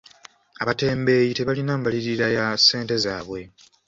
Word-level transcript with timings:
Abatembeeyi 0.61 1.31
tebalina 1.37 1.73
mbalirira 1.79 2.27
ya 2.37 2.45
ssente 2.59 2.95
zaabwe. 3.03 3.41